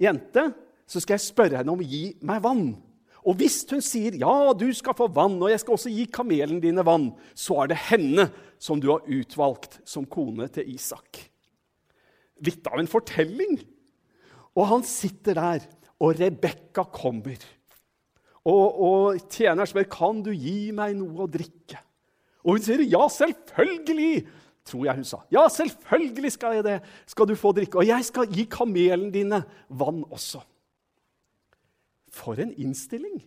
jente, 0.00 0.48
så 0.86 1.00
skal 1.00 1.16
jeg 1.16 1.26
spørre 1.26 1.60
henne 1.60 1.72
om 1.72 1.82
å 1.82 1.86
gi 1.88 2.06
meg 2.26 2.42
vann. 2.44 2.66
Og 3.24 3.38
hvis 3.40 3.62
hun 3.70 3.80
sier 3.84 4.16
ja, 4.20 4.52
du 4.52 4.66
skal 4.76 4.96
få 4.96 5.08
vann, 5.12 5.38
og 5.40 5.48
jeg 5.48 5.62
skal 5.62 5.78
også 5.78 5.92
gi 5.92 6.04
kamelen 6.12 6.60
dine 6.60 6.84
vann, 6.84 7.08
så 7.32 7.62
er 7.62 7.72
det 7.72 7.80
henne 7.86 8.28
som 8.60 8.80
du 8.80 8.90
har 8.92 9.06
utvalgt 9.08 9.80
som 9.88 10.04
kone 10.04 10.50
til 10.52 10.68
Isak. 10.74 11.22
Litt 12.44 12.68
av 12.68 12.82
en 12.82 12.90
fortelling. 12.90 13.56
Og 14.54 14.68
han 14.70 14.84
sitter 14.86 15.40
der, 15.40 15.64
og 16.04 16.18
Rebekka 16.20 16.84
kommer. 16.92 17.40
Og, 18.44 18.80
og 18.84 19.32
tjeneren 19.32 19.68
spør 19.70 19.88
kan 19.88 20.20
du 20.24 20.34
gi 20.36 20.68
meg 20.76 20.96
noe 20.98 21.24
å 21.24 21.30
drikke. 21.30 21.80
Og 22.44 22.58
hun 22.58 22.64
sier 22.66 22.82
ja, 22.84 23.06
selvfølgelig, 23.08 24.26
tror 24.68 24.84
jeg 24.84 25.00
hun 25.00 25.06
sa. 25.08 25.22
Ja, 25.32 25.46
selvfølgelig 25.48 26.34
skal 26.34 26.58
jeg 26.58 26.66
det. 26.66 26.80
Skal 27.08 27.30
du 27.30 27.38
få 27.40 27.54
drikke. 27.56 27.80
Og 27.80 27.88
jeg 27.88 28.04
skal 28.04 28.28
gi 28.28 28.44
kamelen 28.52 29.08
dine 29.14 29.40
vann 29.72 30.02
også. 30.12 30.44
For 32.14 32.38
en 32.40 32.52
innstilling! 32.54 33.22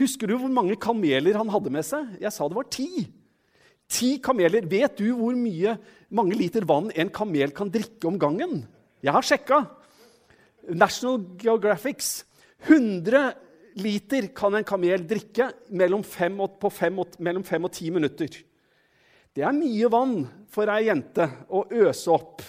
Husker 0.00 0.26
du 0.26 0.34
hvor 0.40 0.50
mange 0.50 0.74
kameler 0.80 1.38
han 1.38 1.50
hadde 1.52 1.70
med 1.70 1.86
seg? 1.86 2.16
Jeg 2.18 2.34
sa 2.34 2.48
det 2.50 2.58
var 2.58 2.68
ti. 2.72 3.06
Ti 3.86 4.16
kameler. 4.24 4.66
Vet 4.66 4.98
du 4.98 5.12
hvor 5.14 5.36
mye, 5.38 5.76
mange 6.10 6.38
liter 6.38 6.66
vann 6.66 6.90
en 6.90 7.12
kamel 7.14 7.54
kan 7.54 7.70
drikke 7.70 8.08
om 8.10 8.18
gangen? 8.18 8.64
Jeg 9.04 9.14
har 9.14 9.26
sjekka. 9.26 9.60
National 10.74 11.20
Geographics 11.38 12.24
100 12.66 13.36
liter 13.78 14.30
kan 14.34 14.56
en 14.56 14.66
kamel 14.66 15.04
drikke 15.06 15.52
mellom 15.70 16.02
fem 16.02 16.40
og, 16.42 16.56
på 16.58 16.72
fem 16.72 16.98
og, 16.98 17.14
mellom 17.22 17.44
fem 17.46 17.68
og 17.68 17.74
ti 17.76 17.92
minutter. 17.94 18.40
Det 19.36 19.44
er 19.44 19.54
mye 19.54 19.90
vann 19.92 20.18
for 20.50 20.70
ei 20.72 20.88
jente 20.88 21.28
å 21.52 21.66
øse 21.84 22.10
opp. 22.10 22.42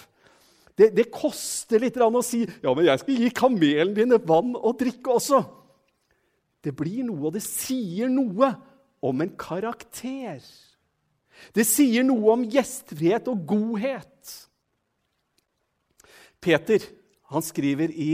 Det, 0.78 0.92
det 0.94 1.08
koster 1.10 1.82
litt 1.82 1.96
å 1.98 2.22
si 2.22 2.44
ja, 2.46 2.70
men 2.70 2.86
jeg 2.86 3.02
skal 3.02 3.22
gi 3.24 3.30
kamelen 3.34 3.96
dine 3.96 4.20
vann 4.22 4.54
og 4.54 4.76
drikke 4.78 5.16
også. 5.18 5.42
Det 6.62 6.74
blir 6.76 7.04
noe, 7.06 7.28
og 7.28 7.34
det 7.34 7.42
sier 7.42 8.10
noe 8.10 8.52
om 9.02 9.22
en 9.22 9.32
karakter. 9.38 10.42
Det 11.54 11.64
sier 11.66 12.06
noe 12.06 12.34
om 12.34 12.46
gjestfrihet 12.50 13.30
og 13.30 13.42
godhet. 13.48 14.34
Peter 16.42 16.82
han 17.32 17.44
skriver 17.44 17.92
i 17.92 18.12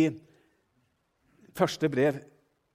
første 1.55 1.89
brev, 1.93 2.19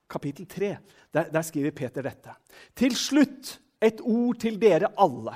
kapittel 0.10 0.48
3, 0.50 0.72
der, 1.14 1.30
der 1.34 1.46
skriver 1.46 1.74
Peter 1.76 2.06
dette. 2.06 2.34
Til 2.78 2.96
slutt 2.98 3.58
et 3.82 4.02
ord 4.02 4.40
til 4.42 4.60
dere 4.62 4.92
alle. 5.00 5.36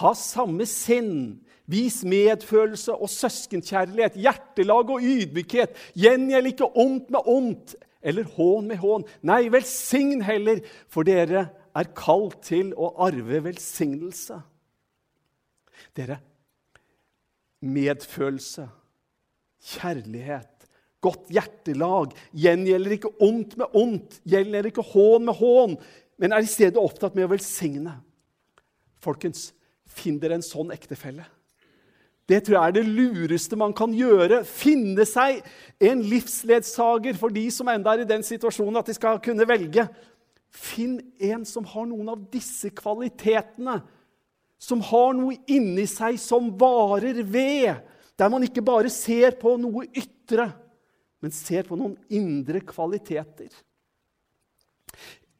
Ha 0.00 0.12
samme 0.14 0.66
sinn. 0.68 1.40
Vis 1.70 2.00
medfølelse 2.08 2.96
og 2.96 3.10
søskenkjærlighet, 3.12 4.18
hjertelag 4.18 4.90
og 4.90 5.04
ydmykhet. 5.06 5.76
Gjengjeld 5.94 6.52
ikke 6.52 6.70
ondt 6.74 7.12
med 7.14 7.30
ondt 7.30 7.76
eller 8.02 8.28
hån 8.36 8.68
med 8.70 8.80
hån. 8.80 9.04
Nei, 9.28 9.44
velsign 9.52 10.24
heller, 10.24 10.62
for 10.88 11.06
dere 11.06 11.46
er 11.76 11.90
kalt 11.96 12.40
til 12.48 12.72
å 12.74 12.92
arve 13.04 13.42
velsignelse. 13.44 14.40
Dere, 15.96 16.18
medfølelse, 17.60 18.66
kjærlighet, 19.76 20.68
godt 21.04 21.30
hjertelag 21.32 22.14
gjengjelder 22.36 22.96
ikke 22.96 23.14
ondt 23.24 23.56
med 23.60 23.76
ondt, 23.76 24.20
gjelder 24.28 24.68
ikke 24.68 24.84
hån 24.92 25.26
med 25.28 25.38
hån, 25.40 25.76
men 26.20 26.36
er 26.36 26.44
i 26.44 26.50
stedet 26.50 26.80
opptatt 26.80 27.16
med 27.16 27.28
å 27.28 27.32
velsigne. 27.32 27.94
Folkens, 29.00 29.50
finn 29.88 30.18
dere 30.20 30.36
en 30.38 30.44
sånn 30.44 30.72
ektefelle. 30.74 31.24
Det 32.30 32.44
tror 32.46 32.56
jeg 32.56 32.70
er 32.70 32.76
det 32.76 32.86
lureste 32.86 33.58
man 33.58 33.72
kan 33.74 33.94
gjøre. 33.96 34.44
Finne 34.46 35.02
seg 35.08 35.40
en 35.82 36.04
livsledsager 36.06 37.16
for 37.18 37.34
de 37.34 37.48
som 37.50 37.68
enda 37.72 37.96
er 37.96 38.04
i 38.04 38.10
den 38.10 38.22
situasjonen 38.26 38.78
at 38.78 38.90
de 38.90 38.94
skal 38.94 39.18
kunne 39.24 39.46
velge. 39.48 39.88
Finn 40.50 40.98
en 41.18 41.42
som 41.46 41.66
har 41.66 41.88
noen 41.90 42.12
av 42.12 42.22
disse 42.30 42.70
kvalitetene. 42.76 43.80
Som 44.60 44.82
har 44.84 45.14
noe 45.16 45.40
inni 45.50 45.88
seg 45.90 46.20
som 46.22 46.52
varer 46.60 47.22
ved. 47.24 47.82
Der 48.20 48.30
man 48.30 48.44
ikke 48.46 48.62
bare 48.62 48.92
ser 48.92 49.34
på 49.40 49.56
noe 49.58 49.86
ytre, 49.96 50.50
men 51.24 51.32
ser 51.34 51.64
på 51.66 51.78
noen 51.80 51.96
indre 52.12 52.60
kvaliteter. 52.62 53.48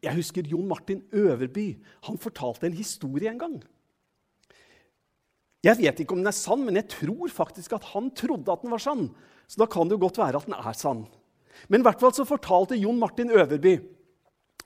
Jeg 0.00 0.16
husker 0.16 0.46
Jon 0.48 0.66
Martin 0.66 1.02
Øverby. 1.12 1.74
Han 2.08 2.18
fortalte 2.18 2.66
en 2.66 2.78
historie 2.78 3.28
en 3.28 3.38
gang. 3.38 3.60
Jeg 5.64 5.76
vet 5.76 6.00
ikke 6.00 6.16
om 6.16 6.22
den 6.22 6.30
er 6.30 6.36
sann, 6.36 6.62
men 6.64 6.78
jeg 6.78 6.88
tror 6.88 7.32
faktisk 7.32 7.74
at 7.76 7.90
han 7.92 8.08
trodde 8.16 8.52
at 8.52 8.62
den 8.64 8.72
var 8.72 8.80
sann. 8.80 9.10
Så 9.50 9.60
da 9.60 9.66
kan 9.68 9.88
det 9.88 9.98
jo 9.98 10.04
godt 10.06 10.20
være 10.20 10.40
at 10.40 10.48
den 10.48 10.56
er 10.56 10.76
sann. 10.76 11.04
Men 11.68 11.82
i 11.82 11.84
hvert 11.84 12.00
fall 12.00 12.14
så 12.16 12.24
fortalte 12.24 12.78
Jon 12.80 12.98
Martin 13.00 13.32
Øverby 13.34 13.74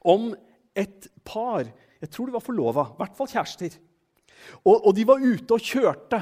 om 0.06 0.30
et 0.76 1.08
par. 1.26 1.66
Jeg 2.00 2.12
tror 2.12 2.28
de 2.28 2.36
var 2.36 2.44
forlova, 2.44 2.86
i 2.92 2.98
hvert 3.00 3.18
fall 3.18 3.30
kjærester. 3.32 3.74
Og, 4.62 4.76
og, 4.76 4.90
de 4.94 5.06
var 5.08 5.22
ute 5.22 5.56
og 5.56 5.66
kjørte. 5.66 6.20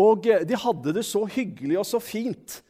Og 0.00 0.26
eh, 0.26 0.44
de 0.48 0.56
hadde 0.56 0.94
det 0.96 1.04
så 1.04 1.24
hyggelig 1.28 1.78
og 1.82 1.86
så 1.86 2.00
fint. 2.02 2.62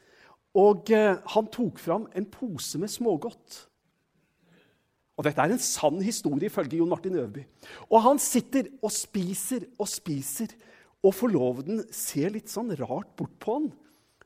Og 0.58 0.90
eh, 0.92 1.20
han 1.34 1.52
tok 1.54 1.78
fram 1.80 2.08
en 2.18 2.26
pose 2.28 2.80
med 2.82 2.90
smågodt. 2.90 3.60
Og 5.16 5.26
dette 5.26 5.44
er 5.44 5.54
en 5.54 5.62
sann 5.62 6.00
historie 6.02 6.50
ifølge 6.50 6.80
Jon 6.80 6.90
Martin 6.90 7.16
Øverby. 7.16 7.44
Og 7.92 8.02
han 8.02 8.20
sitter 8.20 8.72
og 8.82 8.90
spiser 8.92 9.68
og 9.78 9.88
spiser 9.88 10.52
og 11.02 11.14
forloveden 11.18 11.82
ser 11.94 12.30
litt 12.34 12.50
sånn 12.50 12.70
rart 12.78 13.10
bort 13.18 13.34
på 13.42 13.56
han. 13.56 13.70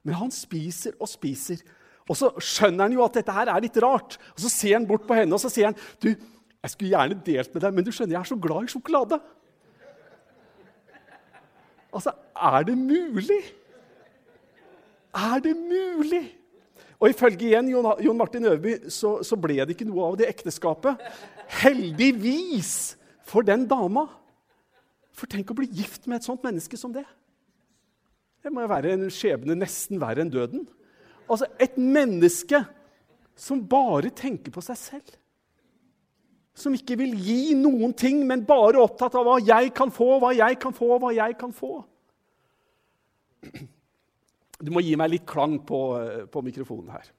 Men 0.06 0.18
han 0.20 0.32
spiser 0.34 0.94
og 1.00 1.08
spiser. 1.10 1.62
Og 2.06 2.18
så 2.18 2.30
skjønner 2.38 2.86
han 2.86 2.94
jo 2.94 3.04
at 3.06 3.16
dette 3.18 3.34
her 3.34 3.50
er 3.50 3.64
litt 3.64 3.78
rart. 3.82 4.18
Og 4.36 4.44
Så 4.44 4.52
ser 4.52 4.76
han 4.76 4.86
bort 4.86 5.06
på 5.08 5.16
henne 5.16 5.34
og 5.34 5.42
så 5.42 5.50
sier 5.50 5.72
han, 5.72 5.78
du, 6.02 6.12
jeg 6.12 6.72
skulle 6.72 6.92
gjerne 6.92 7.18
delt 7.26 7.54
med 7.54 7.64
deg, 7.64 7.74
men 7.74 7.86
du 7.86 7.92
skjønner, 7.94 8.18
jeg 8.18 8.22
er 8.22 8.30
så 8.30 8.38
glad 8.42 8.66
i 8.66 8.72
sjokolade. 8.74 9.18
Altså, 11.96 12.12
er 12.36 12.66
det 12.68 12.76
mulig? 12.76 13.40
Er 15.16 15.40
det 15.40 15.54
mulig? 15.56 16.24
Og 17.00 17.12
ifølge 17.12 17.50
igjen 17.50 17.68
Jon, 17.70 18.16
Martin 18.16 18.44
Øverby 18.44 18.90
så, 18.92 19.18
så 19.24 19.36
ble 19.40 19.58
det 19.62 19.76
ikke 19.76 19.88
noe 19.88 20.10
av 20.10 20.18
det 20.20 20.28
ekteskapet. 20.28 21.00
Heldigvis 21.62 22.96
for 23.26 23.44
den 23.46 23.66
dama. 23.68 24.06
For 25.16 25.30
tenk 25.32 25.50
å 25.50 25.56
bli 25.56 25.68
gift 25.72 26.04
med 26.06 26.20
et 26.20 26.28
sånt 26.28 26.44
menneske 26.44 26.76
som 26.76 26.92
det. 26.92 27.06
Det 28.44 28.52
må 28.52 28.62
jo 28.62 28.70
være 28.70 28.92
en 28.94 29.06
skjebne 29.10 29.56
nesten 29.58 30.00
verre 30.00 30.22
enn 30.22 30.32
døden. 30.32 30.66
Altså 31.26 31.48
et 31.62 31.78
menneske 31.80 32.60
som 33.36 33.62
bare 33.68 34.12
tenker 34.14 34.52
på 34.54 34.62
seg 34.64 34.78
selv. 34.78 35.16
Som 36.56 36.76
ikke 36.76 36.96
vil 37.00 37.16
gi 37.20 37.56
noen 37.58 37.92
ting, 37.96 38.22
men 38.28 38.44
bare 38.48 38.80
opptatt 38.80 39.16
av 39.18 39.26
hva 39.26 39.36
jeg 39.42 39.72
kan 39.76 39.90
få, 39.92 40.14
hva 40.22 40.32
jeg 40.36 40.60
kan 40.60 40.76
få, 40.76 40.94
hva 41.02 41.12
jeg 41.16 41.36
kan 41.40 41.52
få. 41.52 41.72
Du 44.56 44.70
må 44.72 44.80
gi 44.84 44.94
meg 44.96 45.12
litt 45.12 45.26
klang 45.28 45.58
på, 45.68 45.80
på 46.32 46.44
mikrofonen 46.44 46.94
her. 46.94 47.10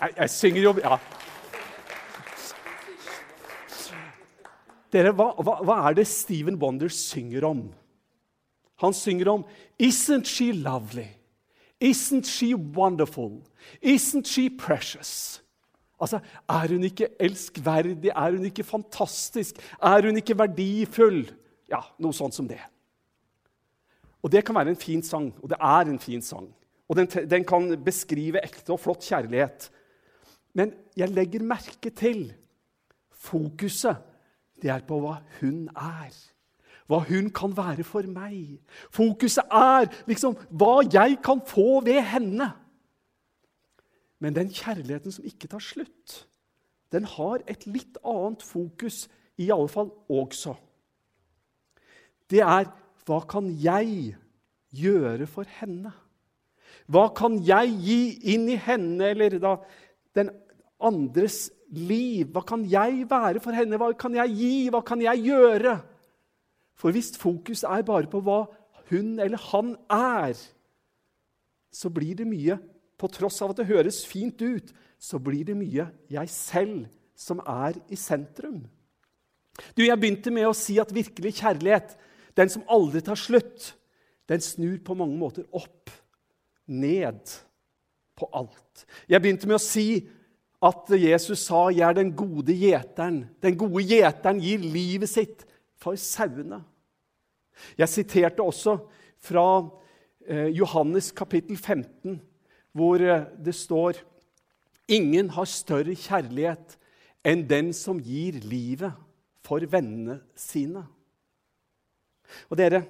Jeg, 0.00 0.14
jeg 0.16 0.30
synger 0.30 0.62
jo 0.62 0.74
Ja. 0.80 0.98
Dere, 4.90 5.12
hva, 5.14 5.28
hva, 5.38 5.60
hva, 5.62 5.76
er 5.86 6.00
det 6.00 6.08
Steven 6.10 6.56
Wonder 6.58 6.90
synger 6.90 7.44
om? 7.46 7.68
Han 8.82 8.96
synger 8.96 9.28
om 9.30 9.44
Isn't 9.78 10.26
she 10.26 10.50
lovely? 10.52 11.06
Isn't 11.80 12.26
she 12.26 12.54
wonderful? 12.54 13.40
Isn't 13.80 14.26
she 14.26 14.50
precious? 14.50 15.42
Altså, 16.00 16.20
Er 16.48 16.68
hun 16.68 16.84
ikke 16.84 17.08
elskverdig? 17.20 18.10
Er 18.10 18.30
hun 18.30 18.44
ikke 18.44 18.64
fantastisk? 18.64 19.56
Er 19.82 20.02
hun 20.02 20.16
ikke 20.16 20.38
verdifull? 20.38 21.30
Ja, 21.70 21.84
noe 21.98 22.12
sånt 22.12 22.34
som 22.34 22.48
det. 22.48 22.60
Og 24.22 24.32
Det 24.32 24.44
kan 24.44 24.54
være 24.54 24.74
en 24.74 24.76
fin 24.76 25.02
sang, 25.02 25.34
og 25.42 25.48
det 25.48 25.56
er 25.60 25.80
en 25.86 25.98
fin 25.98 26.22
sang. 26.22 26.48
Og 26.88 26.96
den, 26.96 27.06
den 27.06 27.44
kan 27.44 27.84
beskrive 27.84 28.42
ekte 28.44 28.72
og 28.72 28.80
flott 28.80 29.04
kjærlighet. 29.06 29.70
Men 30.54 30.74
jeg 30.98 31.12
legger 31.14 31.44
merke 31.46 31.90
til 31.94 32.30
fokuset. 33.10 33.96
Det 34.60 34.70
er 34.72 34.84
på 34.86 34.98
hva 35.00 35.18
hun 35.40 35.68
er. 35.74 36.14
Hva 36.90 37.04
hun 37.06 37.30
kan 37.34 37.54
være 37.56 37.84
for 37.86 38.06
meg. 38.10 38.58
Fokuset 38.92 39.46
er 39.54 39.86
liksom 40.10 40.34
hva 40.50 40.80
jeg 40.90 41.20
kan 41.24 41.42
få 41.46 41.80
ved 41.86 42.02
henne. 42.02 42.50
Men 44.20 44.36
den 44.36 44.50
kjærligheten 44.52 45.14
som 45.14 45.24
ikke 45.24 45.48
tar 45.48 45.62
slutt, 45.64 46.26
den 46.92 47.06
har 47.06 47.40
et 47.48 47.64
litt 47.70 47.96
annet 48.04 48.42
fokus, 48.42 49.06
i 49.40 49.48
alle 49.54 49.70
fall 49.72 49.88
også. 50.12 50.52
Det 52.28 52.42
er 52.44 52.66
hva 53.08 53.20
kan 53.30 53.48
jeg 53.62 54.16
gjøre 54.76 55.26
for 55.30 55.48
henne? 55.60 55.92
Hva 56.90 57.06
kan 57.16 57.38
jeg 57.46 57.72
gi 57.80 58.02
inn 58.34 58.48
i 58.50 58.58
henne, 58.60 59.12
eller 59.14 59.38
da 59.40 59.54
den 60.16 60.30
andres 60.80 61.48
liv. 61.70 62.30
Hva 62.32 62.42
kan 62.46 62.64
jeg 62.68 63.04
være 63.10 63.42
for 63.42 63.56
henne? 63.56 63.78
Hva 63.80 63.92
kan 63.98 64.16
jeg 64.18 64.34
gi? 64.36 64.54
Hva 64.72 64.82
kan 64.86 65.02
jeg 65.04 65.24
gjøre? 65.28 65.76
For 66.80 66.94
hvis 66.94 67.12
fokus 67.20 67.64
er 67.68 67.84
bare 67.86 68.08
på 68.10 68.22
hva 68.24 68.44
hun 68.90 69.18
eller 69.22 69.40
han 69.52 69.74
er, 69.92 70.34
så 71.70 71.90
blir 71.92 72.16
det 72.18 72.26
mye 72.26 72.56
På 72.98 73.08
tross 73.08 73.38
av 73.40 73.52
at 73.52 73.60
det 73.62 73.70
høres 73.70 74.02
fint 74.04 74.42
ut, 74.42 74.72
så 75.00 75.16
blir 75.16 75.46
det 75.48 75.54
mye 75.56 75.86
jeg 76.12 76.28
selv 76.28 76.82
som 77.16 77.38
er 77.48 77.78
i 77.88 77.96
sentrum. 77.96 78.58
Du, 79.72 79.80
Jeg 79.80 79.96
begynte 79.96 80.28
med 80.28 80.44
å 80.44 80.52
si 80.52 80.76
at 80.76 80.92
virkelig 80.92 81.38
kjærlighet, 81.38 81.94
den 82.36 82.52
som 82.52 82.66
aldri 82.68 83.00
tar 83.00 83.16
slutt, 83.16 83.70
den 84.28 84.44
snur 84.44 84.76
på 84.84 84.98
mange 85.00 85.16
måter 85.16 85.46
opp, 85.56 85.88
ned 86.68 87.24
på 88.20 88.28
alt. 88.36 88.84
Jeg 89.08 89.22
begynte 89.22 89.48
med 89.48 89.56
å 89.56 89.64
si 89.64 90.04
at 90.60 90.92
Jesus 90.92 91.46
sa 91.46 91.70
'Jeg 91.70 91.88
er 91.88 91.94
den 91.94 92.12
gode 92.12 92.52
gjeteren'. 92.52 93.28
Den 93.42 93.56
gode 93.56 93.82
gjeteren 93.82 94.40
gir 94.40 94.58
livet 94.58 95.08
sitt 95.08 95.46
for 95.76 95.96
sauene. 95.96 96.64
Jeg 97.78 97.88
siterte 97.88 98.42
også 98.42 98.78
fra 99.20 99.70
eh, 100.26 100.48
Johannes 100.52 101.10
kapittel 101.12 101.56
15, 101.56 102.20
hvor 102.72 103.00
eh, 103.00 103.26
det 103.44 103.54
står 103.54 103.94
Ingen 104.90 105.28
har 105.30 105.46
større 105.46 105.94
kjærlighet 105.94 106.74
enn 107.22 107.44
den 107.46 107.68
som 107.72 108.00
gir 108.02 108.40
livet 108.42 108.90
for 109.46 109.62
vennene 109.70 110.16
sine. 110.34 110.82
Og 112.50 112.58
dere, 112.58 112.80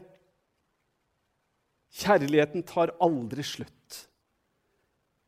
kjærligheten 2.01 2.65
tar 2.65 2.95
aldri 3.05 3.45
slutt. 3.45 3.80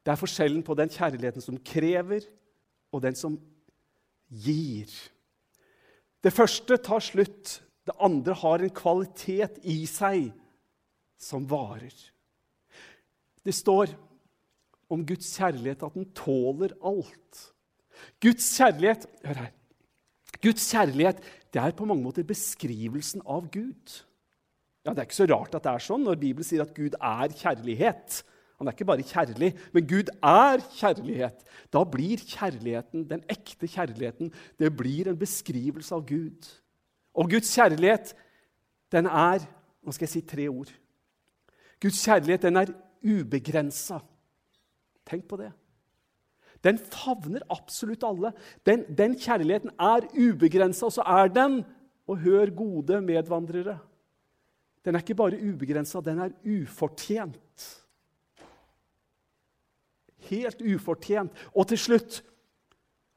Det 0.03 0.13
er 0.13 0.19
forskjellen 0.19 0.63
på 0.67 0.75
den 0.79 0.91
kjærligheten 0.91 1.45
som 1.45 1.59
krever, 1.63 2.27
og 2.93 3.03
den 3.05 3.17
som 3.17 3.39
gir. 4.29 4.91
Det 6.23 6.33
første 6.35 6.79
tar 6.79 7.03
slutt. 7.03 7.61
Det 7.83 7.95
andre 7.99 8.35
har 8.39 8.63
en 8.63 8.71
kvalitet 8.71 9.57
i 9.67 9.81
seg 9.91 10.29
som 11.19 11.47
varer. 11.51 11.95
Det 13.43 13.55
står 13.55 13.91
om 14.93 15.03
Guds 15.07 15.33
kjærlighet 15.35 15.83
at 15.83 15.97
den 15.97 16.07
tåler 16.15 16.77
alt. 16.79 17.41
Guds 18.23 18.47
kjærlighet 18.59 19.09
Hør 19.25 19.41
her. 19.41 19.51
Guds 20.43 20.65
kjærlighet 20.71 21.21
det 21.53 21.61
er 21.61 21.75
på 21.77 21.87
mange 21.87 22.03
måter 22.07 22.27
beskrivelsen 22.27 23.23
av 23.29 23.51
Gud. 23.53 23.99
Ja, 24.83 24.91
Det 24.91 24.99
er 24.99 25.07
ikke 25.07 25.21
så 25.21 25.29
rart 25.31 25.55
at 25.55 25.67
det 25.67 25.73
er 25.73 25.85
sånn 25.85 26.07
når 26.07 26.19
Bibelen 26.19 26.47
sier 26.47 26.65
at 26.65 26.75
Gud 26.75 26.97
er 26.99 27.35
kjærlighet. 27.39 28.23
Han 28.63 28.69
er 28.71 28.77
ikke 28.77 28.87
bare 28.87 29.03
kjærlig, 29.03 29.49
men 29.75 29.87
Gud 29.91 30.11
er 30.23 30.61
kjærlighet. 30.79 31.41
Da 31.75 31.81
blir 31.83 32.21
kjærligheten, 32.23 33.09
den 33.11 33.25
ekte 33.27 33.67
kjærligheten, 33.67 34.31
det 34.59 34.71
blir 34.79 35.11
en 35.11 35.19
beskrivelse 35.19 35.91
av 35.97 36.05
Gud. 36.07 36.47
Og 37.19 37.27
Guds 37.35 37.51
kjærlighet, 37.51 38.15
den 38.95 39.11
er 39.11 39.43
Nå 39.83 39.91
skal 39.91 40.07
jeg 40.07 40.13
si 40.13 40.21
tre 40.23 40.45
ord. 40.47 40.69
Guds 41.83 42.05
kjærlighet, 42.07 42.45
den 42.47 42.61
er 42.61 42.71
ubegrensa. 43.03 43.97
Tenk 45.11 45.25
på 45.27 45.41
det. 45.41 45.49
Den 46.63 46.79
favner 46.79 47.43
absolutt 47.51 48.07
alle. 48.07 48.31
Den, 48.63 48.85
den 48.87 49.17
kjærligheten 49.19 49.75
er 49.75 50.07
ubegrensa, 50.15 50.87
og 50.87 50.95
så 50.95 51.03
er 51.03 51.35
den 51.35 51.65
Og 52.07 52.19
hør, 52.19 52.55
gode 52.55 53.01
medvandrere 53.03 53.81
den 54.85 54.95
er 54.95 55.03
ikke 55.03 55.15
bare 55.15 55.39
ubegrensa, 55.39 56.01
den 56.01 56.19
er 56.19 56.33
ufortjent. 56.45 57.82
Helt 60.33 60.63
ufortjent. 60.65 61.33
Og 61.55 61.69
til 61.71 61.79
slutt 61.79 62.23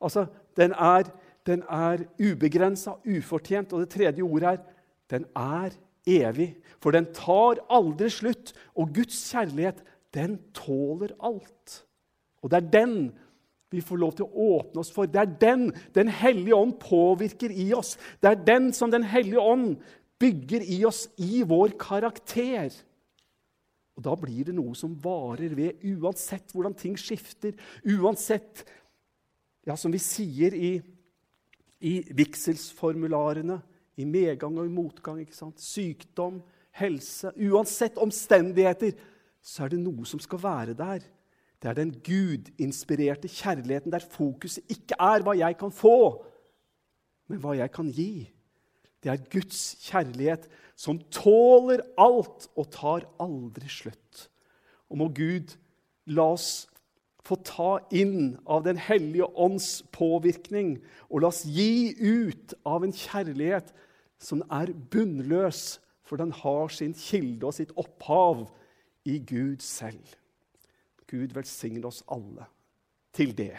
Altså, 0.04 0.26
den 0.60 0.74
er, 0.76 1.08
den 1.48 1.64
er 1.72 2.04
ubegrensa, 2.20 2.98
ufortjent. 3.08 3.74
Og 3.74 3.80
det 3.82 3.90
tredje 3.90 4.22
ordet 4.22 4.50
er 4.50 4.58
den 5.10 5.26
er 5.36 5.76
evig. 6.06 6.56
For 6.84 6.92
den 6.92 7.08
tar 7.16 7.62
aldri 7.72 8.10
slutt. 8.12 8.54
Og 8.76 8.92
Guds 8.94 9.18
kjærlighet, 9.32 9.80
den 10.14 10.40
tåler 10.54 11.16
alt. 11.24 11.80
Og 12.44 12.52
det 12.52 12.58
er 12.60 12.72
den 12.76 12.98
vi 13.74 13.82
får 13.84 14.00
lov 14.00 14.14
til 14.16 14.28
å 14.28 14.50
åpne 14.60 14.84
oss 14.84 14.92
for. 14.94 15.10
Det 15.10 15.20
er 15.20 15.38
den 15.42 15.72
Den 15.96 16.08
hellige 16.08 16.56
ånd 16.56 16.78
påvirker 16.80 17.52
i 17.52 17.74
oss. 17.74 17.98
Det 18.22 18.30
er 18.30 18.46
den 18.46 18.74
som 18.74 18.92
Den 18.92 19.04
hellige 19.04 19.42
ånd 19.42 19.78
bygger 20.20 20.62
i 20.62 20.86
oss 20.86 21.10
i 21.18 21.44
vår 21.44 21.76
karakter. 21.80 22.72
Og 23.96 24.04
Da 24.04 24.16
blir 24.20 24.50
det 24.50 24.56
noe 24.58 24.76
som 24.76 24.96
varer 25.00 25.56
ved, 25.56 25.80
uansett 25.96 26.52
hvordan 26.52 26.76
ting 26.76 26.98
skifter. 27.00 27.56
Uansett, 27.88 28.66
ja, 29.66 29.76
som 29.80 29.94
vi 29.94 30.02
sier 30.04 30.56
i, 30.56 30.74
i 31.80 31.96
vigselsformularene, 32.12 33.62
i 33.96 34.06
medgang 34.06 34.58
og 34.60 34.68
i 34.68 34.74
motgang, 34.76 35.22
ikke 35.24 35.38
sant? 35.38 35.62
sykdom, 35.64 36.42
helse 36.76 37.32
Uansett 37.48 37.96
omstendigheter, 38.04 38.92
så 39.40 39.64
er 39.64 39.72
det 39.72 39.80
noe 39.80 40.04
som 40.10 40.20
skal 40.20 40.42
være 40.44 40.76
der. 40.76 41.06
Det 41.62 41.70
er 41.72 41.78
den 41.78 41.94
gudinspirerte 42.04 43.30
kjærligheten 43.32 43.94
der 43.94 44.04
fokuset 44.12 44.68
ikke 44.70 44.98
er 45.00 45.24
hva 45.24 45.38
jeg 45.40 45.56
kan 45.58 45.72
få, 45.72 46.26
men 47.32 47.40
hva 47.42 47.56
jeg 47.56 47.72
kan 47.74 47.88
gi. 47.90 48.28
Det 49.06 49.12
er 49.14 49.26
Guds 49.30 49.76
kjærlighet 49.86 50.48
som 50.76 50.98
tåler 51.14 51.84
alt 52.02 52.48
og 52.58 52.72
tar 52.74 53.06
aldri 53.22 53.70
slutt. 53.70 54.26
Og 54.90 54.98
må 54.98 55.12
Gud 55.14 55.54
la 56.10 56.32
oss 56.34 56.66
få 57.26 57.38
ta 57.46 57.70
inn 57.94 58.36
av 58.46 58.66
Den 58.66 58.78
hellige 58.82 59.30
ånds 59.38 59.84
påvirkning, 59.94 60.80
og 61.10 61.22
la 61.22 61.30
oss 61.30 61.46
gi 61.46 61.94
ut 62.02 62.54
av 62.66 62.86
en 62.86 62.94
kjærlighet 62.94 63.72
som 64.22 64.44
er 64.50 64.74
bunnløs, 64.74 65.80
for 66.06 66.22
den 66.22 66.34
har 66.34 66.70
sin 66.70 66.94
kilde 66.94 67.48
og 67.50 67.56
sitt 67.58 67.74
opphav 67.82 68.48
i 69.06 69.18
Gud 69.22 69.62
selv. 69.66 70.18
Gud 71.10 71.34
velsigne 71.34 71.86
oss 71.90 72.04
alle 72.10 72.46
til 73.14 73.34
det. 73.38 73.56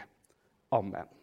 Amen. 0.74 1.15